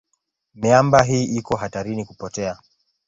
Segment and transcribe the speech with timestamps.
[0.53, 2.57] Miamba hii iko hatarini kupotea.